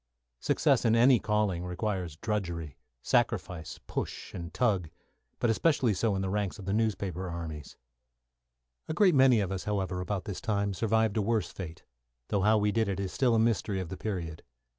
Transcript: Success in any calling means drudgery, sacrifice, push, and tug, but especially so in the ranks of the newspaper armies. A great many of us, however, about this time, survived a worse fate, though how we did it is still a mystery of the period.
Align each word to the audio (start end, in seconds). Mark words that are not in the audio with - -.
Success 0.39 0.83
in 0.83 0.95
any 0.95 1.19
calling 1.19 1.61
means 1.67 2.15
drudgery, 2.15 2.75
sacrifice, 3.03 3.79
push, 3.85 4.33
and 4.33 4.51
tug, 4.51 4.89
but 5.37 5.51
especially 5.51 5.93
so 5.93 6.15
in 6.15 6.23
the 6.23 6.29
ranks 6.31 6.57
of 6.57 6.65
the 6.65 6.73
newspaper 6.73 7.29
armies. 7.29 7.77
A 8.87 8.95
great 8.95 9.13
many 9.13 9.41
of 9.41 9.51
us, 9.51 9.65
however, 9.65 10.01
about 10.01 10.25
this 10.25 10.41
time, 10.41 10.73
survived 10.73 11.17
a 11.17 11.21
worse 11.21 11.51
fate, 11.51 11.83
though 12.29 12.41
how 12.41 12.57
we 12.57 12.71
did 12.71 12.87
it 12.87 12.99
is 12.99 13.13
still 13.13 13.35
a 13.35 13.39
mystery 13.39 13.79
of 13.79 13.89
the 13.89 13.95
period. 13.95 14.41